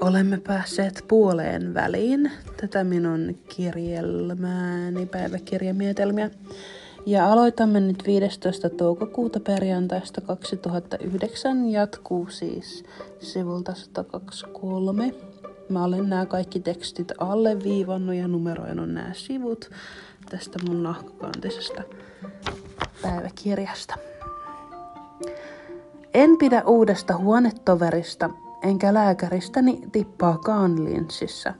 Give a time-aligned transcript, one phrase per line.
[0.00, 6.30] Olemme päässeet puoleen väliin tätä minun kirjelmääni päiväkirjamietelmiä.
[7.06, 8.70] Ja aloitamme nyt 15.
[8.70, 11.68] toukokuuta perjantaista 2009.
[11.68, 12.84] Jatkuu siis
[13.20, 15.14] sivulta 123.
[15.68, 19.70] Mä olen nämä kaikki tekstit alleviivannut ja numeroinut nämä sivut
[20.30, 21.82] tästä mun nahkakantisesta
[23.02, 23.94] päiväkirjasta.
[26.14, 28.30] En pidä uudesta huonetoverista,
[28.62, 31.54] enkä lääkäristäni tippaakaan linssissä.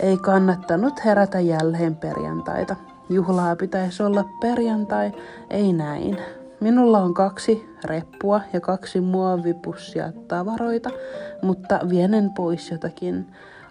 [0.00, 2.76] Ei kannattanut herätä jälleen perjantaita.
[3.08, 5.12] Juhlaa pitäisi olla perjantai,
[5.50, 6.18] ei näin.
[6.60, 10.90] Minulla on kaksi reppua ja kaksi muovipussia tavaroita,
[11.42, 13.26] mutta vienen pois jotakin.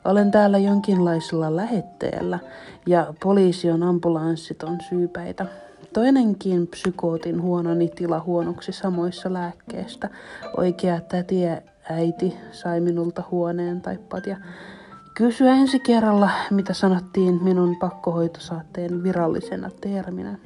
[0.06, 2.40] Olen täällä jonkinlaisella lähetteellä
[2.88, 5.46] ja poliisi on ambulanssit on syypäitä.
[5.94, 10.10] Toinenkin psykootin huononi tila huonoksi samoissa lääkkeistä.
[10.58, 14.38] Oikea tätiä äiti sai minulta huoneen taippat ja
[15.14, 20.38] kysyä ensi kerralla, mitä sanottiin minun pakkohoitosaatteen virallisena terminä.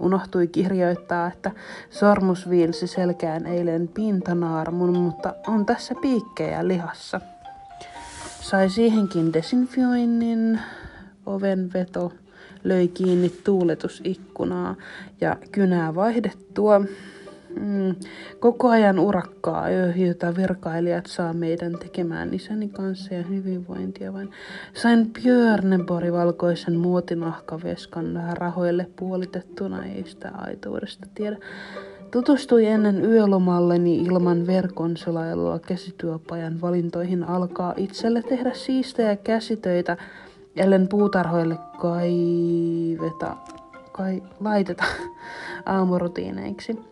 [0.00, 1.50] Unohtui kirjoittaa, että
[1.90, 7.20] sormus viilsi selkään eilen pintanaarmun, mutta on tässä piikkejä lihassa.
[8.40, 10.60] Sai siihenkin desinfioinnin,
[11.26, 12.12] ovenveto,
[12.64, 14.76] löi kiinni tuuletusikkunaa
[15.20, 16.80] ja kynää vaihdettua.
[17.60, 17.94] Mm,
[18.40, 24.30] koko ajan urakkaa, jota virkailijat saa meidän tekemään isäni kanssa ja hyvinvointia vain.
[24.74, 31.36] Sain Björnebori valkoisen muotinahkaveskan rahoille puolitettuna, ei sitä aitoudesta tiedä.
[32.10, 39.96] Tutustui ennen yölomalleni ilman verkon selailua käsityöpajan valintoihin alkaa itselle tehdä siistejä käsitöitä,
[40.56, 43.36] ellen puutarhoille kaiveta,
[43.92, 44.84] kai, laiteta
[45.66, 46.91] aamurutiineiksi.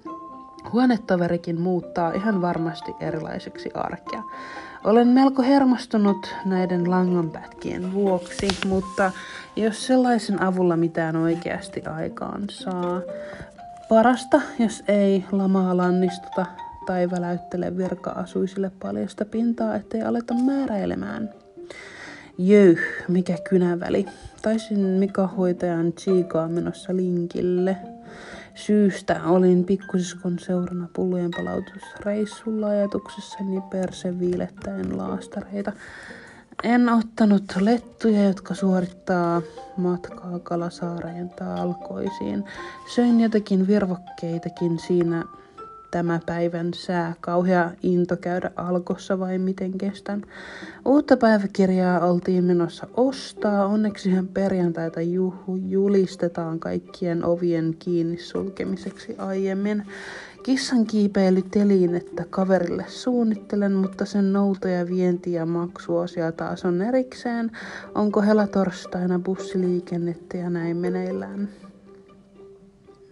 [0.72, 4.22] Huonetoverikin muuttaa ihan varmasti erilaiseksi arkea.
[4.84, 9.12] Olen melko hermostunut näiden langanpätkien vuoksi, mutta
[9.56, 13.00] jos sellaisen avulla mitään oikeasti aikaan saa,
[13.88, 16.46] parasta, jos ei lamaa lannistuta
[16.86, 21.30] tai väläyttele virka-asuisille paljasta pintaa, ettei aleta määräilemään.
[22.38, 22.76] Jöy,
[23.08, 24.06] mikä kynäväli.
[24.42, 27.76] Taisin Mika hoitajan tsiikaa menossa linkille.
[28.66, 35.72] Syystä olin pikkusiskon seurana pullojen palautusreissulla ajatuksessani perse viilettäen laastareita.
[36.62, 39.42] En ottanut lettuja, jotka suorittaa
[39.76, 42.44] matkaa Kalasaareen talkoisiin.
[42.94, 45.24] Söin jotakin virvokkeitakin siinä
[45.90, 47.14] tämä päivän sää.
[47.20, 50.22] Kauhea into käydä alkossa vai miten kestän.
[50.84, 53.66] Uutta päiväkirjaa oltiin menossa ostaa.
[53.66, 59.82] Onneksihan perjantaita juhu julistetaan kaikkien ovien kiinni sulkemiseksi aiemmin.
[60.42, 66.82] Kissan kiipeily teliin, että kaverille suunnittelen, mutta sen nouto ja vienti ja maksuosia taas on
[66.82, 67.50] erikseen.
[67.94, 71.48] Onko helatorstaina bussiliikennettä ja näin meneillään.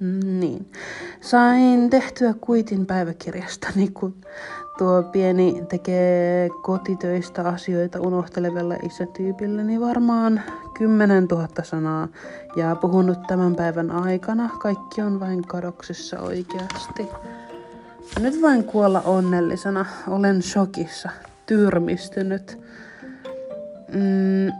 [0.00, 0.70] Niin.
[1.20, 4.14] Sain tehtyä kuitin päiväkirjasta, niin kun
[4.78, 10.42] tuo pieni tekee kotitöistä asioita unohtelevelle isätyypille, niin varmaan
[10.74, 12.08] 10 000 sanaa
[12.56, 14.50] ja puhunut tämän päivän aikana.
[14.58, 17.06] Kaikki on vain kadoksissa oikeasti.
[18.20, 19.86] Nyt vain kuolla onnellisena.
[20.08, 21.10] Olen shokissa.
[21.46, 22.58] Tyrmistynyt.
[23.92, 24.52] Mm,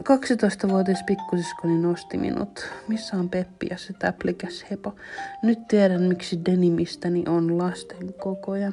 [0.00, 2.66] 12-vuotias pikkusiskoni nosti minut.
[2.88, 4.94] Missä on Peppi ja se täplikäs hepo?
[5.42, 8.72] Nyt tiedän, miksi denimistäni on lasten kokoja.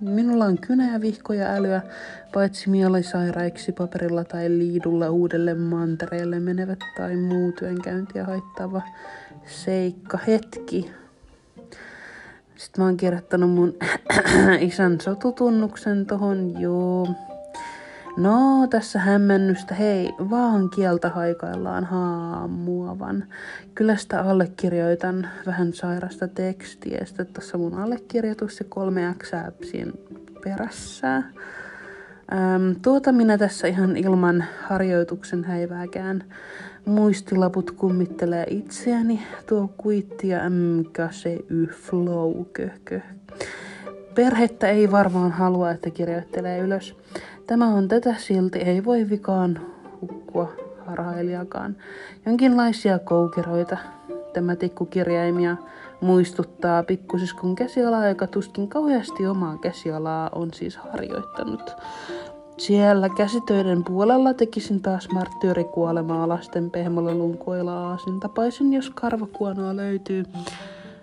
[0.00, 1.82] Minulla on kynä ja vihkoja älyä,
[2.34, 8.82] paitsi mielisairaiksi paperilla tai liidulla uudelle mantereelle menevät tai muu työnkäyntiä haittava
[9.46, 10.18] seikka.
[10.26, 10.90] Hetki.
[12.56, 13.74] Sitten mä oon kirjoittanut mun
[14.60, 17.08] isän sotutunnuksen tohon, joo.
[18.16, 19.74] No, tässä hämmennystä.
[19.74, 23.24] Hei, vaan kieltä haikaillaan haamuavan.
[23.74, 27.04] Kyllä sitä allekirjoitan vähän sairasta tekstiä.
[27.04, 29.30] Sitten tässä mun allekirjoitus ja kolme x
[30.44, 31.16] perässä.
[31.16, 36.24] Ähm, tuota minä tässä ihan ilman harjoituksen häivääkään.
[36.84, 39.22] Muistilaput kummittelee itseäni.
[39.46, 43.00] Tuo kuitti ja MKCY flow köhkö.
[44.14, 46.96] Perhettä ei varmaan halua, että kirjoittelee ylös.
[47.46, 49.60] Tämä on tätä silti, ei voi vikaan
[50.00, 50.52] hukkua
[50.86, 51.76] harhailijakaan.
[52.26, 53.76] Jonkinlaisia koukeroita.
[54.32, 55.56] Tämä tikkukirjaimia
[56.00, 61.76] muistuttaa pikkusiskon käsialaa, joka tuskin kauheasti omaa käsialaa on siis harjoittanut.
[62.58, 68.20] Siellä käsitöiden puolella tekisin taas marttyyrikuolemaa lasten pehmolla lunkoilla aasin.
[68.20, 70.24] Tapaisin, jos karvakuonoa löytyy.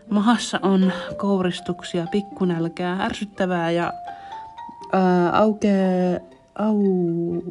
[0.10, 3.94] Mahassa on kouristuksia, pikkunälkää, ärsyttävää ja
[4.94, 5.72] ää, auke,
[6.62, 7.44] au,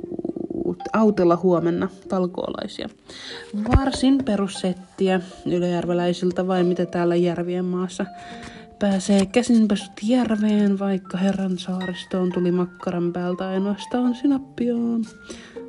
[0.93, 2.89] autella huomenna talkoolaisia.
[3.77, 8.07] Varsin perussettiä yläjärveläisiltä vai mitä täällä järvien maassa
[8.79, 15.05] pääsee käsinpesut järveen, vaikka herran saaristoon tuli makkaran päältä ainoastaan sinappioon.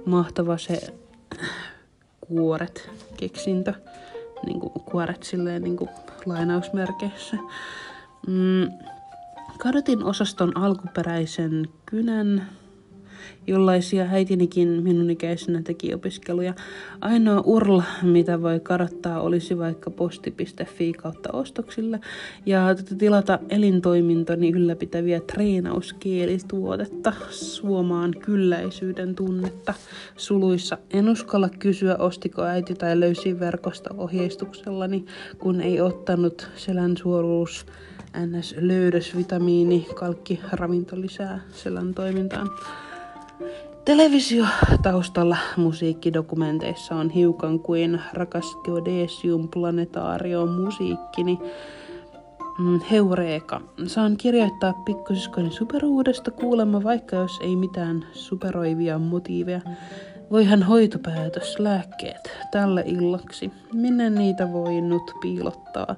[0.06, 0.82] Mahtava se
[2.28, 3.74] kuoret keksintö.
[4.46, 5.90] Niin kuin kuoret silleen niin kuin
[6.26, 7.38] lainausmerkeissä.
[8.28, 8.72] Mm,
[9.58, 12.48] kadotin osaston alkuperäisen kynän
[13.48, 16.54] jollaisia äitinikin minun ikäisenä teki opiskeluja.
[17.02, 22.00] Ainoa urla, mitä voi karottaa, olisi vaikka posti.fi kautta ostoksilla
[22.46, 29.74] ja tilata elintoimintoni ylläpitäviä treenauskielituotetta suomaan kylläisyyden tunnetta.
[30.18, 35.06] Suluissa en uskalla kysyä, ostiko äiti tai löysi verkosta ohjeistuksellani,
[35.40, 37.66] kun ei ottanut selän suoruus
[38.18, 38.56] ns.
[38.60, 42.50] löydös, vitamiini, kalkki, ravinto lisää selän toimintaan.
[43.86, 44.46] Televisio
[44.82, 51.40] taustalla musiikkidokumenteissa on hiukan kuin rakas Geodesium planetaario musiikkini.
[52.60, 53.62] Mm, Heureeka.
[53.88, 59.62] Saan kirjoittaa pikkusiskoni superuudesta kuulemma, vaikka jos ei mitään superoivia motiiveja.
[60.32, 63.52] Voihan hoitopäätös, lääkkeet, tälle illaksi.
[63.74, 65.96] Minne niitä voi nyt piilottaa?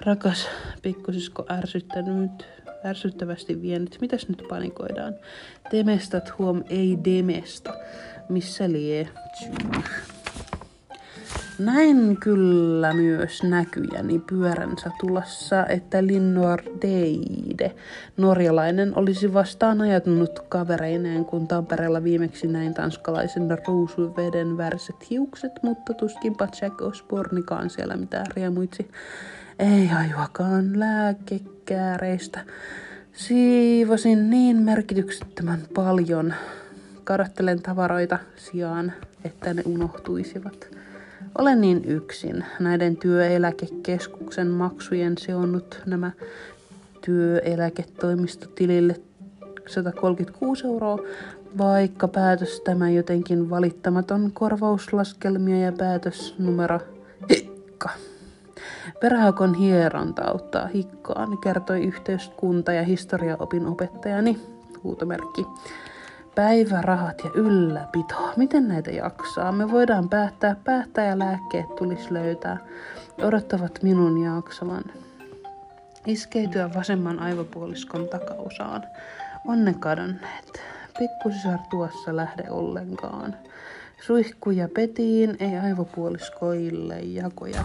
[0.00, 0.48] Rakas
[0.82, 2.55] pikkusisko ärsyttänyt
[2.86, 3.98] ärsyttävästi vienyt.
[4.00, 5.14] Mitäs nyt panikoidaan?
[5.70, 7.74] Temestat huom ei demesta.
[8.28, 9.08] Missä lie?
[11.58, 17.74] Näin kyllä myös näkyjäni pyöränsä tulossa, että Linnor Deide,
[18.16, 26.48] norjalainen, olisi vastaan ajatunut kavereineen, kun Tampereella viimeksi näin tanskalaisen ruusuveden väriset hiukset, mutta tuskinpa
[26.62, 28.90] Jack Osbornikaan siellä mitään riemuitsi.
[29.58, 32.44] Ei ajuakaan lääkekääreistä.
[33.12, 36.34] Siivosin niin merkityksettömän paljon.
[37.04, 38.92] Karattelen tavaroita sijaan,
[39.24, 40.68] että ne unohtuisivat.
[41.38, 42.44] Olen niin yksin.
[42.60, 46.10] Näiden työeläkekeskuksen maksujen seonnut nämä
[47.04, 48.96] työeläketoimistotilille
[49.66, 50.98] 136 euroa,
[51.58, 56.80] vaikka päätös tämä jotenkin valittamaton korvauslaskelmia ja päätös numero
[57.30, 57.90] hikka.
[59.00, 64.40] Perähakon hieronta auttaa hikkaan, kertoi yhteiskunta- ja historiaopin opettajani,
[64.84, 65.46] huutomerkki.
[66.34, 68.32] Päivärahat ja ylläpito.
[68.36, 69.52] Miten näitä jaksaa?
[69.52, 72.58] Me voidaan päättää, päättää ja lääkkeet tulisi löytää.
[73.22, 74.84] Odottavat minun jaksavan.
[76.06, 78.82] Iskeytyä vasemman aivopuoliskon takausaan.
[79.46, 80.62] Onne kadonneet.
[80.98, 83.36] Pikkusisar tuossa lähde ollenkaan.
[84.00, 87.64] Suihkuja petiin, ei aivopuoliskoille jakoja.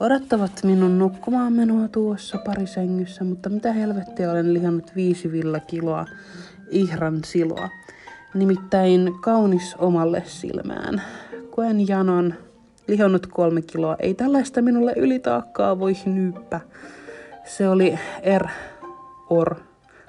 [0.00, 6.06] Odottavat minun nukkumaan menoa tuossa parisängyssä, mutta mitä helvettiä olen lihannut viisi villa kiloa
[6.70, 7.68] ihran siloa.
[8.34, 11.02] Nimittäin kaunis omalle silmään.
[11.50, 12.34] Koen janon,
[12.88, 13.96] lihonnut kolme kiloa.
[13.98, 16.60] Ei tällaista minulle ylitaakkaa voi nyyppä.
[17.44, 18.46] Se oli er,
[19.30, 19.54] or,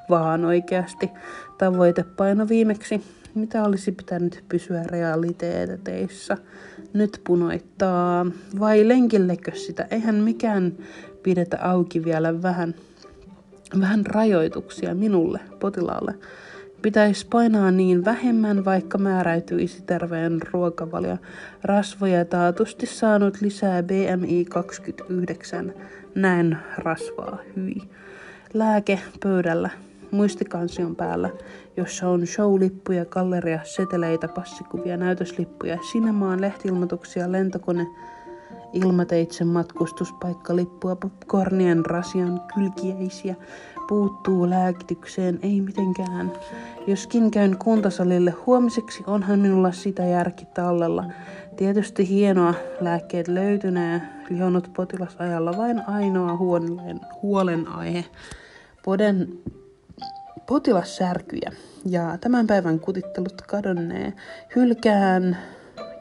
[0.10, 1.10] vaan oikeasti.
[1.58, 3.02] Tavoitepaino viimeksi
[3.36, 6.38] mitä olisi pitänyt pysyä realiteeteissa?
[6.94, 8.26] Nyt punoittaa.
[8.60, 9.88] Vai lenkillekö sitä?
[9.92, 10.74] Eihän mikään
[11.24, 12.76] pidetä auki vielä vähän,
[13.80, 16.14] vähän rajoituksia minulle, potilaalle.
[16.82, 21.18] Pitäisi painaa niin vähemmän, vaikka määräytyisi terveen ruokavalio.
[21.64, 25.74] Rasvoja taatusti saanut lisää BMI 29.
[26.16, 27.76] Näin rasvaa, hyi.
[28.54, 29.70] Lääke pöydällä
[30.12, 31.30] muistikansion päällä,
[31.78, 37.88] jossa on showlippuja, galleria, seteleitä, passikuvia, näytöslippuja, sinemaan, lehtiilmoituksia, lentokone,
[38.74, 43.36] ilmateitse matkustuspaikkalippua, popcornien rasian kylkiäisiä,
[43.88, 46.32] puuttuu lääkitykseen, ei mitenkään.
[46.88, 51.04] Joskin käyn kuntosalille huomiseksi, onhan minulla sitä järki tallella.
[51.56, 58.06] Tietysti hienoa, lääkkeet löytynee, lihonnut potilasajalla vain ainoa huolen, huolenaihe.
[58.86, 59.30] Poden
[60.50, 61.52] potilassärkyjä
[61.86, 64.14] ja tämän päivän kutittelut kadonnee.
[64.56, 65.38] Hylkään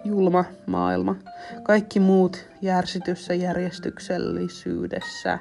[0.05, 1.17] julma maailma.
[1.63, 5.39] Kaikki muut järsityssä järjestyksellisyydessä.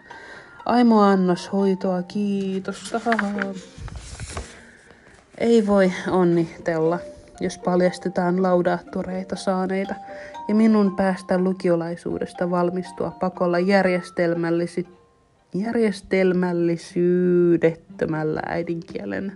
[0.65, 2.95] Aimo annos hoitoa, kiitos.
[5.37, 6.99] Ei voi onnitella,
[7.39, 9.95] jos paljastetaan laudaattoreita saaneita
[10.47, 14.96] ja minun päästä lukiolaisuudesta valmistua pakolla järjestelmällisesti
[15.59, 19.31] järjestelmällisyydettömällä äidinkielen.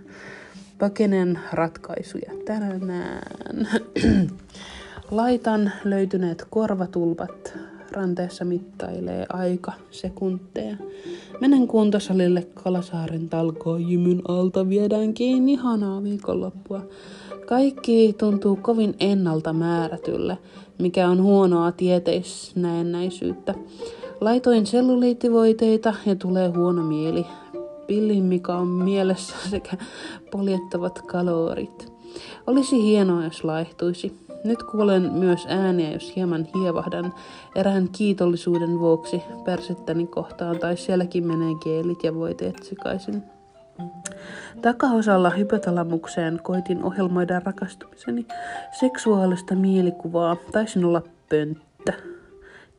[0.78, 3.68] Pakenen ratkaisuja tänään.
[5.10, 7.58] Laitan löytyneet korvatulpat
[7.92, 10.76] ranteessa mittailee aika sekunteja.
[11.40, 16.86] Menen kuntosalille Kalasaaren talkoon jymyn alta, viedään kiinni ihanaa viikonloppua.
[17.46, 20.38] Kaikki tuntuu kovin ennalta määrätylle,
[20.78, 23.54] mikä on huonoa tieteisnäennäisyyttä.
[24.22, 27.26] Laitoin selluliittivoiteita ja tulee huono mieli.
[27.86, 29.76] Pillin mikä on mielessä sekä
[30.30, 31.92] poljettavat kalorit.
[32.46, 34.16] Olisi hienoa, jos laihtuisi.
[34.44, 37.14] Nyt kuulen myös ääniä, jos hieman hievahdan
[37.54, 43.22] erään kiitollisuuden vuoksi persettäni kohtaan tai sielläkin menee geelit ja voiteet sekaisin.
[44.62, 48.26] Takaosalla hypotalamukseen koitin ohjelmoida rakastumiseni
[48.80, 50.36] seksuaalista mielikuvaa.
[50.52, 52.11] Taisin olla pönttö.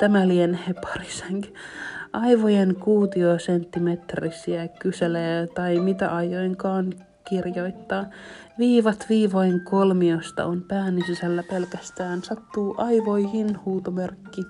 [0.04, 1.54] Tämä lienee parisänky.
[2.14, 6.94] Aivojen kuutiosenttimetrisiä kyselee tai mitä ajoinkaan
[7.30, 8.06] kirjoittaa.
[8.60, 12.24] Viivat viivoin kolmiosta on pääni sisällä pelkästään.
[12.24, 14.42] Sattuu aivoihin huutomerkki.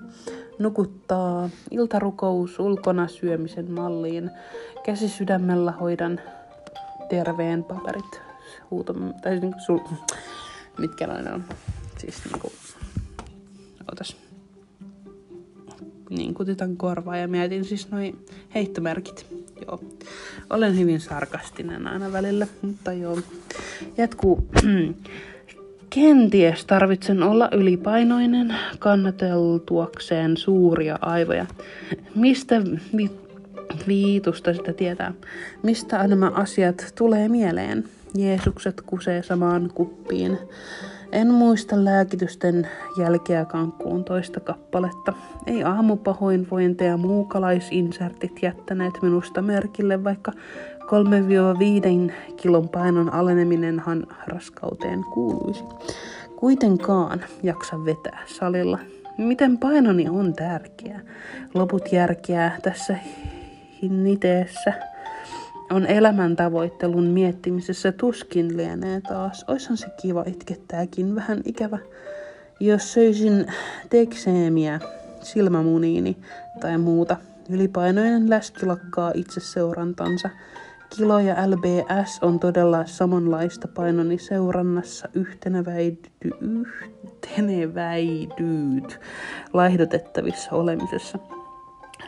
[0.58, 1.50] Nukuttaa.
[1.70, 4.30] Iltarukous ulkona syömisen malliin.
[4.84, 6.20] Käsi sydämellä hoidan
[7.08, 8.20] terveen paperit.
[8.70, 9.78] Huuto, tai niin sul,
[10.78, 11.44] mitkä noin on.
[11.98, 12.52] Siis niinku,
[13.92, 14.23] otas.
[16.10, 18.18] Niin kutitan korvaa ja mietin siis noin
[18.54, 19.26] heittomerkit.
[19.66, 19.80] Joo.
[20.50, 23.18] Olen hyvin sarkastinen aina välillä, mutta joo.
[23.96, 24.48] Jatkuu.
[25.90, 31.46] Kenties tarvitsen olla ylipainoinen kannateltuakseen suuria aivoja.
[32.14, 32.62] Mistä
[32.96, 33.10] vi-
[33.88, 35.12] viitusta sitä tietää?
[35.62, 37.84] Mistä nämä asiat tulee mieleen?
[38.14, 40.38] Jeesukset kusee samaan kuppiin.
[41.14, 42.68] En muista lääkitysten
[42.98, 45.12] jälkeä kankkuun toista kappaletta.
[45.46, 50.32] Ei aamupahoinvointeja muukalaisinsertit jättäneet minusta merkille, vaikka
[52.08, 55.64] 3-5 kilon painon aleneminenhan raskauteen kuuluisi.
[56.36, 58.78] Kuitenkaan jaksa vetää salilla.
[59.18, 61.00] Miten painoni on tärkeä.
[61.54, 62.96] Loput järkeä tässä
[63.82, 64.93] hinniteessä
[65.70, 69.44] on elämän tavoittelun miettimisessä tuskin lienee taas.
[69.48, 71.78] Oishan se kiva itkettääkin vähän ikävä.
[72.60, 73.46] Jos söisin
[73.90, 74.80] tekseemiä,
[75.22, 76.16] silmämuniini
[76.60, 77.16] tai muuta,
[77.50, 80.30] ylipainoinen läski lakkaa itse seurantansa.
[80.96, 85.98] Kilo ja LBS on todella samanlaista painoni seurannassa yhteneväidy,
[87.04, 89.00] yhteneväidyt
[89.52, 91.18] laihdotettavissa olemisessa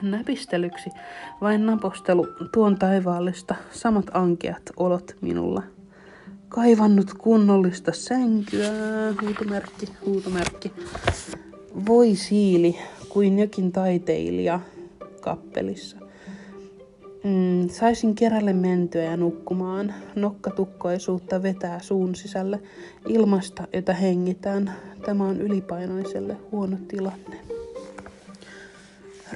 [0.03, 0.91] näpistelyksi,
[1.41, 5.63] vain napostelu tuon taivaallista, samat ankeat olot minulla.
[6.49, 8.71] Kaivannut kunnollista sänkyä,
[9.23, 10.73] huutomerkki, huutomerkki.
[11.87, 14.61] Voi siili, kuin jokin taiteilija
[15.21, 15.97] kappelissa.
[17.25, 19.95] Mm, saisin kerälle mentyä ja nukkumaan.
[20.15, 22.61] Nokkatukkoisuutta vetää suun sisälle
[23.09, 24.73] ilmasta, jota hengitään.
[25.07, 27.56] Tämä on ylipainoiselle huono tilanne.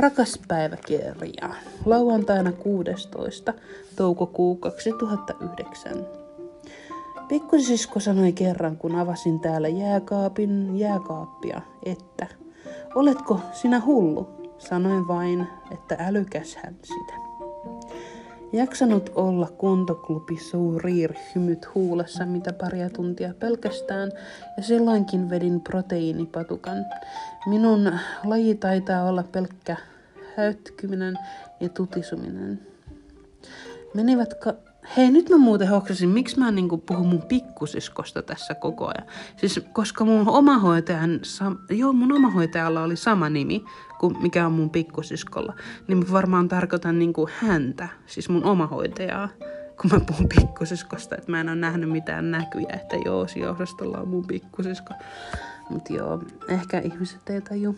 [0.01, 1.55] Rakas päiväkirja.
[1.85, 3.55] Lauantaina 16.
[3.97, 6.07] toukokuu 2009.
[7.29, 12.27] Pikkusisko sanoi kerran, kun avasin täällä jääkaapin jääkaappia, että
[12.95, 14.29] Oletko sinä hullu?
[14.59, 17.15] Sanoin vain, että älykäs hän sitä.
[18.53, 24.13] Jaksanut olla kuntoklubi Souriir hymyt huulessa mitä paria tuntia pelkästään
[24.57, 26.77] ja silloinkin vedin proteiinipatukan.
[27.47, 27.93] Minun
[28.25, 29.77] laji taitaa olla pelkkä
[30.37, 31.19] hötkyminen
[31.61, 32.61] ja tutisuminen.
[33.95, 34.55] Menivät ka-
[34.97, 39.07] Hei, nyt mä muuten hoksasin, miksi mä niinku puhun mun pikkusiskosta tässä koko ajan.
[39.37, 41.21] Siis koska mun omahoitajan,
[41.71, 43.65] joo mun omahoitajalla oli sama nimi
[44.01, 45.55] kuin mikä on mun pikkusiskolla.
[45.89, 49.29] Niin mä varmaan tarkoitan niinku häntä, siis mun omahoitajaa
[49.81, 54.09] kun mä puhun pikkusiskosta, että mä en ole nähnyt mitään näkyjä, että joo, sijoisastolla on
[54.09, 54.95] mun pikkusisko.
[55.71, 57.77] Mut joo, ehkä ihmiset ei taju.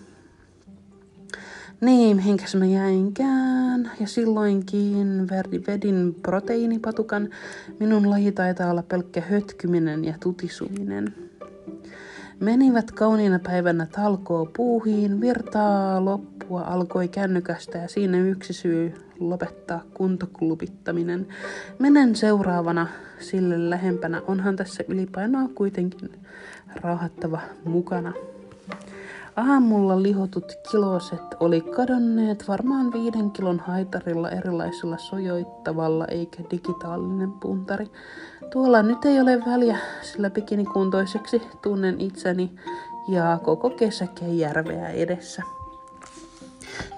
[1.80, 3.90] Niin, mihinkäs mä jäinkään.
[4.00, 5.28] Ja silloinkin
[5.66, 7.28] vedin proteiinipatukan.
[7.80, 11.14] Minun laji taitaa olla pelkkä hötkyminen ja tutisuminen.
[12.40, 16.04] Menivät kauniina päivänä talkoo puuhiin, virtaa
[16.42, 21.28] loppua alkoi kännykästä ja siinä yksi syy lopettaa kuntoklubittaminen.
[21.78, 22.86] Menen seuraavana
[23.18, 26.10] sille lähempänä, onhan tässä ylipainoa kuitenkin
[26.82, 28.12] raahattava mukana.
[29.36, 37.86] Aamulla lihotut kiloset oli kadonneet varmaan viiden kilon haitarilla erilaisilla sojoittavalla eikä digitaalinen puntari.
[38.52, 42.52] Tuolla nyt ei ole väliä, sillä bikinikuntoiseksi tunnen itseni
[43.08, 45.42] ja koko kesäkeen järveä edessä.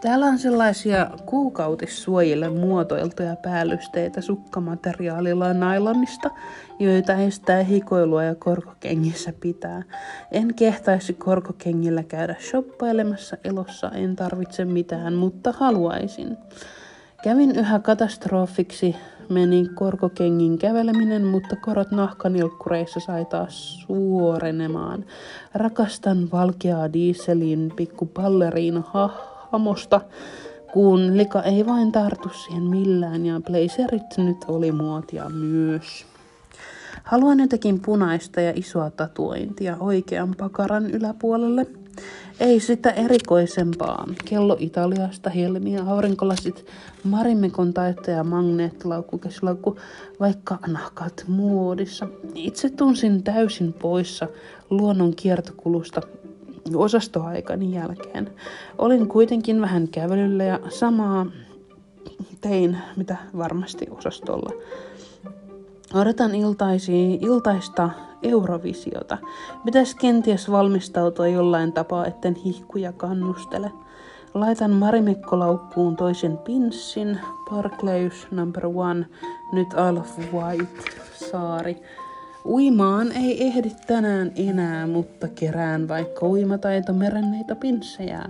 [0.00, 6.30] Täällä on sellaisia kuukautissuojille muotoiltuja päällysteitä sukkamateriaalilla nailonista,
[6.78, 9.82] joita estää hikoilua ja korkokengissä pitää.
[10.32, 16.36] En kehtaisi korkokengillä käydä shoppailemassa elossa, en tarvitse mitään, mutta haluaisin.
[17.22, 18.96] Kävin yhä katastrofiksi,
[19.28, 25.04] meni korkokengin käveleminen, mutta korot nahkanilkkureissa sai taas suorenemaan.
[25.54, 28.82] Rakastan valkeaa dieselin pikku balleriina
[29.54, 30.00] hamosta,
[30.72, 36.06] kun lika ei vain tartu siihen millään ja blazerit nyt oli muotia myös.
[37.04, 41.66] Haluan jotenkin punaista ja isoa tatuointia oikean pakaran yläpuolelle.
[42.40, 44.04] Ei sitä erikoisempaa.
[44.24, 46.66] Kello Italiasta, helmi ja aurinkolasit,
[47.04, 49.76] Marimekon taittaja, magneettilaukku, käsilaukku,
[50.20, 52.08] vaikka nahkat muodissa.
[52.34, 54.28] Itse tunsin täysin poissa
[54.70, 56.00] luonnon kiertokulusta
[56.74, 58.30] osastoaikani jälkeen.
[58.78, 61.26] Olin kuitenkin vähän kävelyllä ja samaa
[62.40, 64.50] tein, mitä varmasti osastolla.
[65.94, 67.90] Odotan iltaisia, iltaista
[68.22, 69.18] Eurovisiota.
[69.64, 73.70] Pitäisi kenties valmistautua jollain tapaa, etten hihkuja kannustele.
[74.34, 79.06] Laitan Marimekko-laukkuun toisen pinssin, Parkleys number one,
[79.52, 79.68] nyt
[80.00, 81.82] of White, saari.
[82.46, 88.22] Uimaan ei ehdi tänään enää, mutta kerään vaikka uimataito merenneitä pinssejä.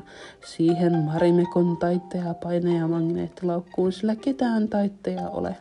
[0.46, 5.56] Siihen Marimekon taiteja paineja magneettilaukkuun, sillä ketään taitteja ole.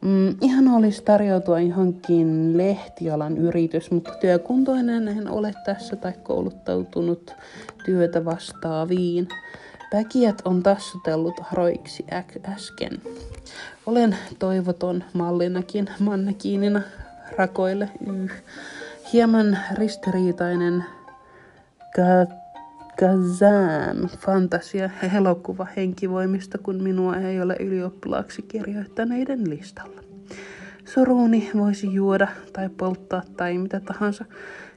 [0.00, 7.34] Mm, ihan olisi tarjoutua johonkin lehtialan yritys, mutta työkuntoinen en ole tässä tai kouluttautunut
[7.84, 9.28] työtä vastaaviin.
[9.90, 12.04] Päkiät on tassutellut haroiksi
[12.44, 12.92] äsken.
[13.86, 16.82] Olen toivoton mallinakin mannekiinina
[17.38, 18.30] rakoille yh.
[19.12, 20.84] Hieman ristiriitainen
[23.00, 30.00] Kazam fantasia elokuva henkivoimista, kun minua ei ole ylioppilaaksi kirjoittaneiden listalla.
[30.84, 34.24] Suruni voisi juoda tai polttaa tai mitä tahansa,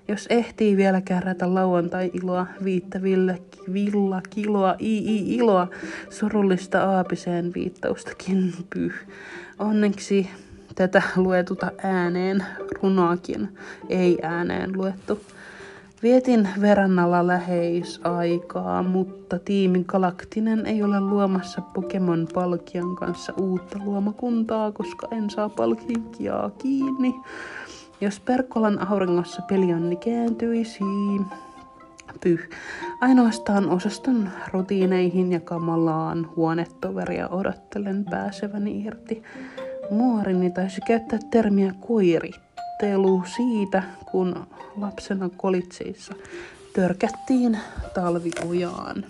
[0.07, 3.41] jos ehtii vielä kärrätä lauantai-iloa, viittäville
[3.73, 5.67] villa kiloa, ii iloa,
[6.09, 8.93] surullista aapiseen viittaustakin pyh.
[9.59, 10.29] Onneksi
[10.75, 12.45] tätä luetuta ääneen
[12.81, 13.57] runoakin
[13.89, 15.19] ei ääneen luettu.
[16.03, 25.07] Vietin verrannalla läheisaikaa, mutta tiimin Galaktinen ei ole luomassa Pokemon Palkian kanssa uutta luomakuntaa, koska
[25.11, 27.15] en saa palkiaa kiinni.
[28.01, 30.83] Jos Perkolan auringossa pelionni kääntyisi,
[32.21, 32.49] pyh.
[33.01, 39.23] Ainoastaan osaston rutiineihin ja kamalaan huonetoveria odottelen pääseväni irti.
[39.91, 44.47] Muorini taisi käyttää termiä koirittelu siitä, kun
[44.77, 46.13] lapsena kolitseissa
[46.73, 47.57] törkättiin
[47.93, 49.05] talviujaan.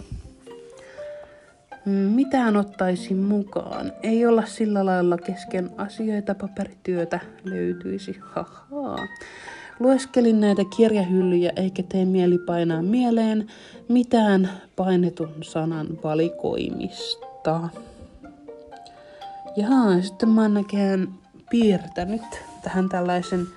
[2.15, 3.91] Mitään ottaisin mukaan.
[4.03, 8.17] Ei olla sillä lailla kesken asioita, paperityötä löytyisi.
[8.21, 9.07] Hahaa.
[9.79, 13.47] Lueskelin näitä kirjahyllyjä eikä tee mieli painaa mieleen
[13.87, 17.69] mitään painetun sanan valikoimista.
[19.59, 19.67] Ja
[20.01, 20.65] sitten mä oon
[21.49, 22.21] piirtänyt
[22.63, 23.47] tähän tällaisen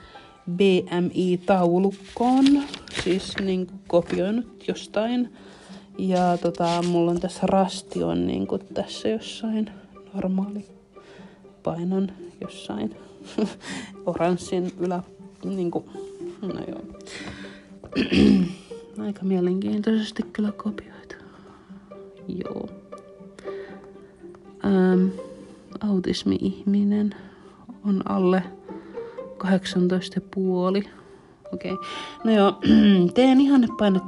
[0.50, 2.62] BMI-taulukkoon,
[3.04, 5.32] siis niin kuin kopioinut jostain.
[5.98, 9.70] Ja tota, mulla on tässä rasti on niin kuin tässä jossain
[10.14, 10.66] normaali
[11.62, 12.08] painon
[12.40, 12.96] jossain
[14.06, 15.02] oranssin ylä,
[15.44, 15.84] niin kuin,
[16.42, 16.80] no joo.
[19.06, 21.14] Aika mielenkiintoisesti kyllä kopioitu.
[22.28, 22.68] Joo.
[24.64, 25.08] Ähm,
[25.90, 27.14] autismi-ihminen
[27.84, 28.42] on alle
[30.82, 30.88] 18,5.
[31.52, 31.72] Okei.
[31.72, 31.84] Okay.
[32.24, 32.58] No joo,
[33.14, 33.38] teen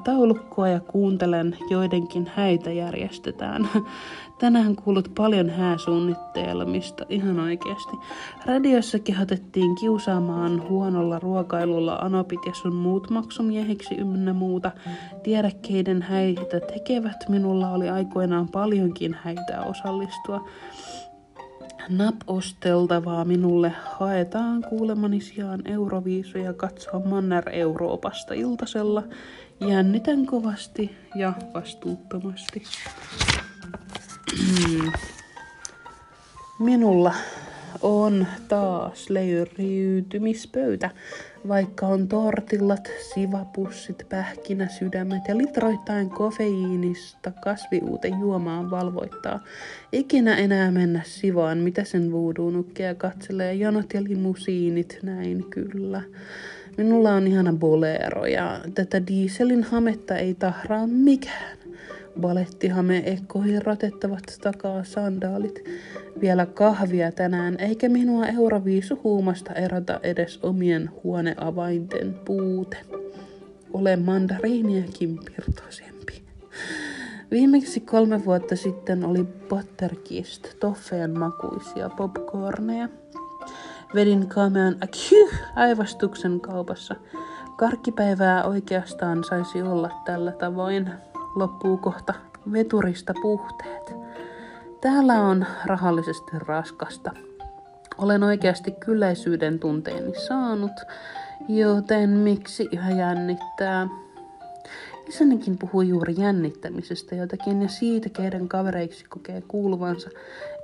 [0.05, 3.69] taulukkoa ja kuuntelen joidenkin häitä järjestetään.
[4.39, 7.97] Tänään kuulut paljon hääsuunnittelmista, ihan oikeasti.
[8.47, 14.71] Radiossa kehotettiin kiusaamaan huonolla ruokailulla anopit ja sun muut maksumiehiksi ynnä muuta.
[15.23, 20.49] Tiedä keiden häitä tekevät, minulla oli aikoinaan paljonkin häitä osallistua
[21.89, 29.03] naposteltavaa minulle haetaan kuulemani sijaan Euroviisuja katsoa Manner-Euroopasta iltasella.
[29.61, 32.63] Jännitän kovasti ja vastuuttomasti.
[36.59, 37.15] Minulla
[37.85, 40.91] on taas leiriytymispöytä,
[41.49, 49.45] vaikka on tortillat, sivapussit, pähkinä, sydämet ja litroittain kofeiinista kasviuuten juomaan valvoittaa.
[49.93, 56.03] Ikinä enää mennä sivaan, mitä sen voodoo-nukkeja katselee, jonot ja limusiinit, näin kyllä.
[56.77, 61.64] Minulla on ihana bolero ja tätä dieselin hametta ei tahraa mikään.
[62.21, 65.65] Balettihame ekkoihin ratettavat takaa sandaalit.
[66.21, 72.77] Vielä kahvia tänään, eikä minua Euroviisu huumasta erota edes omien huoneavainten puute.
[73.73, 76.25] Olen mandariiniakin pirtoisempi.
[77.31, 82.89] Viimeksi kolme vuotta sitten oli Butterkist, toffeen makuisia popcorneja.
[83.95, 86.97] Vedin kamean akyh aivastuksen kaupassa.
[87.57, 90.91] Karkkipäivää oikeastaan saisi olla tällä tavoin.
[91.35, 92.15] Loppuu kohta
[92.53, 93.95] veturista puhteet.
[94.81, 97.11] Täällä on rahallisesti raskasta.
[97.99, 100.73] Olen oikeasti kylläisyyden tunteeni saanut,
[101.49, 103.89] joten miksi yhä jännittää?
[105.09, 110.11] Isänikin puhuu juuri jännittämisestä jotakin ja siitä, keiden kavereiksi kokee kuuluvansa.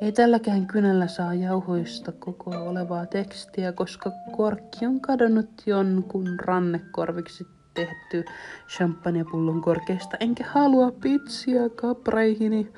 [0.01, 8.25] Ei tälläkään kynällä saa jauhoista koko olevaa tekstiä, koska korkki on kadonnut jonkun rannekorviksi tehty
[8.69, 12.69] champagnepullon korkeasta, enkä halua pitsiä kapreihini.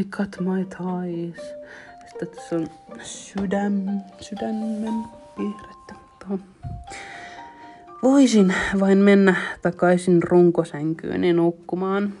[0.00, 1.54] I cut my ties.
[2.08, 2.68] Sitten tässä on
[3.02, 5.04] sydän, sydämen.
[6.18, 6.40] Tuohon.
[8.02, 12.12] Voisin vain mennä takaisin runkosänkyyn nukkumaan.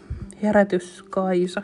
[0.42, 1.62] Herätys Kaisa.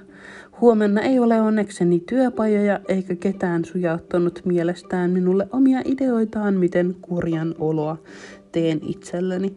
[0.61, 7.97] Huomenna ei ole onnekseni työpajoja eikä ketään sujauttanut mielestään minulle omia ideoitaan, miten kurjan oloa
[8.53, 9.57] teen itselleni.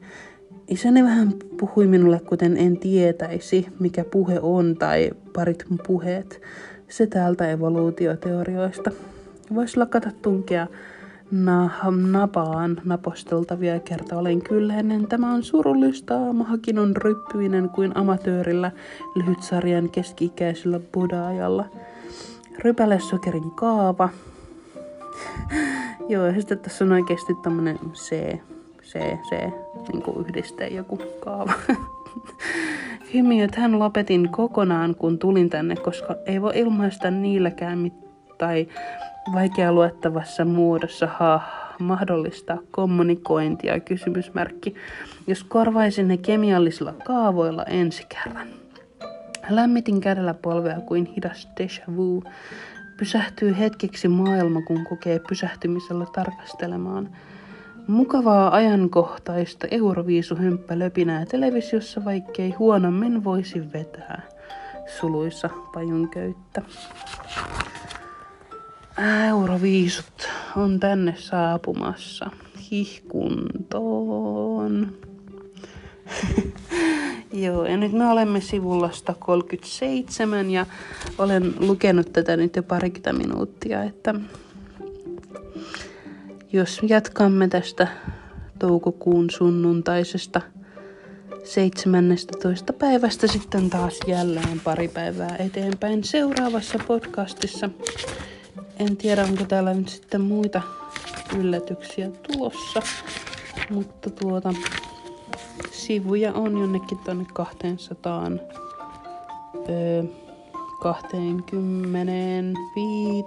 [0.68, 6.42] Isäni vähän puhui minulle, kuten en tietäisi, mikä puhe on tai parit puheet.
[6.90, 8.92] Se täältä evoluutioteorioista.
[9.56, 10.68] Voisi lakata tunkea
[11.32, 11.70] na,
[12.12, 15.08] napaan naposteltavia kerta olen kylläinen.
[15.08, 16.34] Tämä on surullista.
[16.34, 18.72] Mahakin on ryppyinen kuin amatöörillä
[19.16, 21.66] lyhytsarjan keski-ikäisellä budaajalla.
[22.60, 24.10] Rypälesokerin kaava.
[26.10, 28.40] Joo, ja sitten tässä on oikeasti tämmönen C,
[28.86, 29.32] C, C,
[29.92, 31.54] niin kuin yhdiste joku kaava.
[33.14, 38.68] Hymiöt hän lopetin kokonaan, kun tulin tänne, koska ei voi ilmaista niilläkään mit- tai
[39.34, 41.42] vaikea luettavassa muodossa ha,
[41.80, 44.76] mahdollistaa kommunikointia kysymysmerkki,
[45.28, 48.48] jos korvaisin ne kemiallisilla kaavoilla ensi kerran.
[49.50, 52.24] Lämmitin kädellä polvea kuin hidas déjà vu.
[52.98, 57.10] Pysähtyy hetkeksi maailma, kun kokee pysähtymisellä tarkastelemaan.
[57.88, 64.22] Mukavaa ajankohtaista Euroviisuhymppä löpinää televisiossa, vaikkei huonommin voisi vetää.
[65.00, 66.62] Suluissa pajun köyttä.
[69.30, 72.30] Euroviisut on tänne saapumassa
[72.72, 74.88] hihkuntoon.
[77.34, 80.66] Joo, ja nyt me olemme sivulla 137 ja
[81.18, 84.16] olen lukenut tätä nyt jo parikymmentä minuuttia, että
[86.54, 87.88] jos jatkamme tästä
[88.60, 90.42] toukokuun sunnuntaisesta
[91.44, 92.74] 17.
[92.74, 97.70] päivästä sitten taas jälleen pari päivää eteenpäin seuraavassa podcastissa.
[98.80, 100.62] En tiedä, onko täällä nyt sitten muita
[101.38, 102.82] yllätyksiä tulossa,
[103.70, 104.54] mutta tuota,
[105.72, 108.32] sivuja on jonnekin tonne 200
[109.70, 110.04] öö,
[110.82, 113.26] 25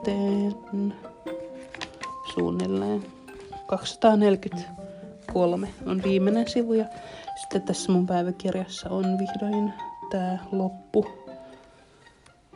[2.39, 3.07] suunnilleen.
[3.67, 6.85] 243 on viimeinen sivu ja
[7.37, 9.73] sitten tässä mun päiväkirjassa on vihdoin
[10.11, 11.07] tää loppu.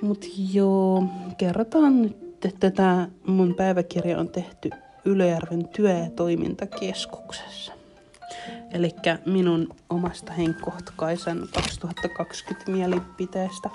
[0.03, 1.05] Mut joo,
[1.38, 4.71] kerrotaan nyt että tämä mun päiväkirja on tehty
[5.05, 7.73] Ylöjärven työ- ja toimintakeskuksessa.
[8.71, 8.90] Eli
[9.27, 13.71] minun omasta henkkohtkaisan 2020 mielipiteestä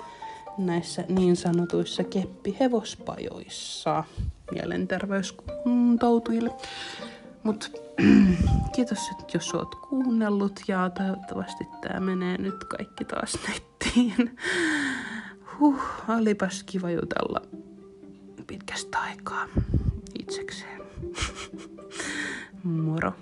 [0.58, 4.04] näissä niin sanotuissa keppihevospajoissa
[4.50, 6.50] mielenterveyskuntoutujille.
[7.42, 7.68] Mutta
[8.74, 14.36] kiitos, että jos oot kuunnellut ja toivottavasti tämä menee nyt kaikki taas nettiin.
[15.58, 17.42] Huh, olipas kiva jutella
[18.46, 19.46] pitkästä aikaa
[20.18, 20.82] itsekseen.
[22.62, 23.12] Moro.